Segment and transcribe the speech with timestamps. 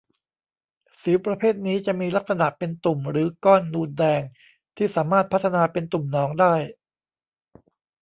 [1.01, 4.21] สิวประเภทนี้จะมีลักษณะเป็นตุ่ม หรือก้อนนูนแดง
[4.77, 6.53] ที่สามารถพัฒนาเป็นตุ่มหนองได้